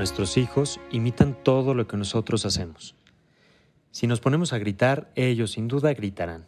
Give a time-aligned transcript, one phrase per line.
[0.00, 2.94] Nuestros hijos imitan todo lo que nosotros hacemos.
[3.90, 6.46] Si nos ponemos a gritar, ellos sin duda gritarán.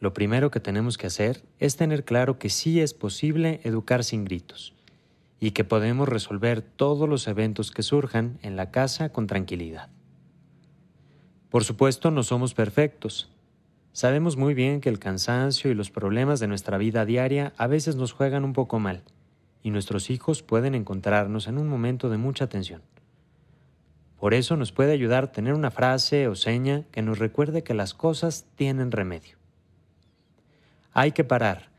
[0.00, 4.24] Lo primero que tenemos que hacer es tener claro que sí es posible educar sin
[4.24, 4.74] gritos
[5.38, 9.88] y que podemos resolver todos los eventos que surjan en la casa con tranquilidad.
[11.50, 13.30] Por supuesto, no somos perfectos.
[13.92, 17.94] Sabemos muy bien que el cansancio y los problemas de nuestra vida diaria a veces
[17.94, 19.04] nos juegan un poco mal
[19.62, 22.82] y nuestros hijos pueden encontrarnos en un momento de mucha tensión.
[24.18, 27.94] Por eso nos puede ayudar tener una frase o seña que nos recuerde que las
[27.94, 29.36] cosas tienen remedio.
[30.92, 31.70] Hay que parar,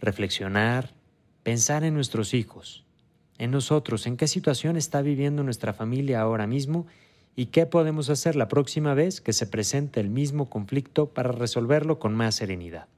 [0.00, 0.94] reflexionar,
[1.42, 2.84] pensar en nuestros hijos,
[3.38, 6.86] en nosotros, en qué situación está viviendo nuestra familia ahora mismo
[7.36, 11.98] y qué podemos hacer la próxima vez que se presente el mismo conflicto para resolverlo
[11.98, 12.88] con más serenidad.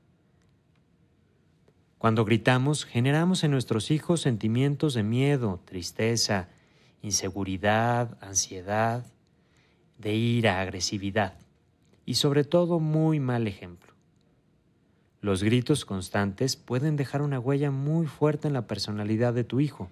[2.04, 6.48] Cuando gritamos, generamos en nuestros hijos sentimientos de miedo, tristeza,
[7.00, 9.06] inseguridad, ansiedad,
[9.96, 11.32] de ira, agresividad
[12.04, 13.94] y sobre todo muy mal ejemplo.
[15.22, 19.88] Los gritos constantes pueden dejar una huella muy fuerte en la personalidad de tu hijo.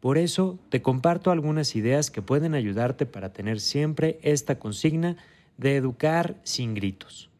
[0.00, 5.16] Por eso te comparto algunas ideas que pueden ayudarte para tener siempre esta consigna
[5.58, 7.30] de educar sin gritos.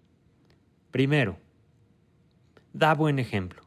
[0.92, 1.38] Primero,
[2.72, 3.62] da buen ejemplo.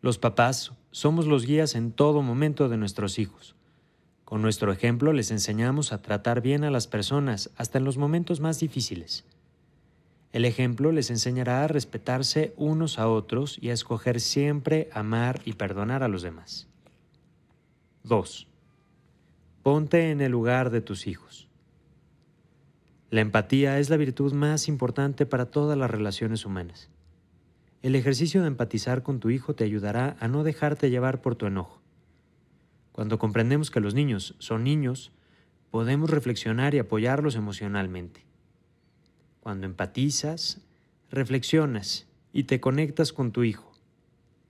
[0.00, 3.56] Los papás somos los guías en todo momento de nuestros hijos.
[4.24, 8.40] Con nuestro ejemplo les enseñamos a tratar bien a las personas hasta en los momentos
[8.40, 9.24] más difíciles.
[10.32, 15.52] El ejemplo les enseñará a respetarse unos a otros y a escoger siempre amar y
[15.52, 16.66] perdonar a los demás.
[18.02, 18.48] 2.
[19.62, 21.48] Ponte en el lugar de tus hijos.
[23.10, 26.90] La empatía es la virtud más importante para todas las relaciones humanas.
[27.84, 31.44] El ejercicio de empatizar con tu hijo te ayudará a no dejarte llevar por tu
[31.44, 31.82] enojo.
[32.92, 35.12] Cuando comprendemos que los niños son niños,
[35.70, 38.24] podemos reflexionar y apoyarlos emocionalmente.
[39.40, 40.62] Cuando empatizas,
[41.10, 43.70] reflexionas y te conectas con tu hijo.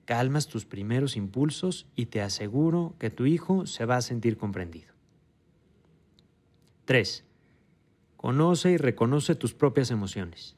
[0.05, 4.95] Calmas tus primeros impulsos y te aseguro que tu hijo se va a sentir comprendido.
[6.85, 7.25] 3.
[8.17, 10.55] Conoce y reconoce tus propias emociones.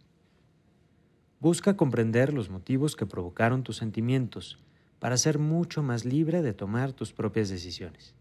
[1.40, 4.58] Busca comprender los motivos que provocaron tus sentimientos
[4.98, 8.14] para ser mucho más libre de tomar tus propias decisiones.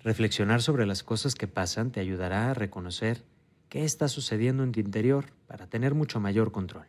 [0.00, 3.24] Reflexionar sobre las cosas que pasan te ayudará a reconocer
[3.68, 6.86] qué está sucediendo en tu interior para tener mucho mayor control.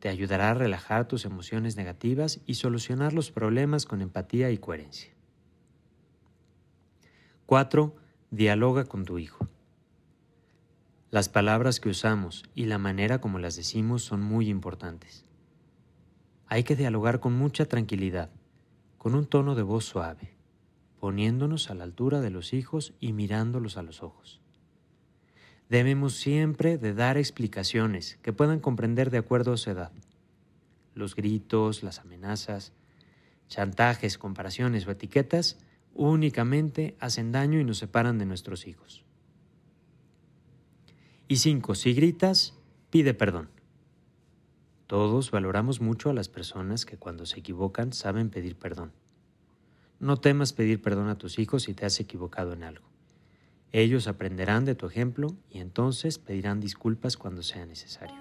[0.00, 5.12] Te ayudará a relajar tus emociones negativas y solucionar los problemas con empatía y coherencia.
[7.46, 7.94] 4.
[8.30, 9.43] Dialoga con tu hijo.
[11.14, 15.24] Las palabras que usamos y la manera como las decimos son muy importantes.
[16.48, 18.32] Hay que dialogar con mucha tranquilidad,
[18.98, 20.34] con un tono de voz suave,
[20.98, 24.40] poniéndonos a la altura de los hijos y mirándolos a los ojos.
[25.68, 29.92] Debemos siempre de dar explicaciones que puedan comprender de acuerdo a su edad.
[30.96, 32.72] Los gritos, las amenazas,
[33.46, 35.60] chantajes, comparaciones o etiquetas
[35.94, 39.04] únicamente hacen daño y nos separan de nuestros hijos.
[41.34, 42.54] Y cinco, si gritas,
[42.90, 43.48] pide perdón.
[44.86, 48.92] Todos valoramos mucho a las personas que cuando se equivocan saben pedir perdón.
[49.98, 52.86] No temas pedir perdón a tus hijos si te has equivocado en algo.
[53.72, 58.14] Ellos aprenderán de tu ejemplo y entonces pedirán disculpas cuando sea necesario.